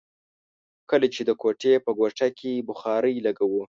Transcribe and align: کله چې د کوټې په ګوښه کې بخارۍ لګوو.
کله 0.89 1.07
چې 1.15 1.21
د 1.25 1.31
کوټې 1.41 1.73
په 1.85 1.91
ګوښه 1.99 2.27
کې 2.39 2.65
بخارۍ 2.67 3.15
لګوو. 3.27 3.63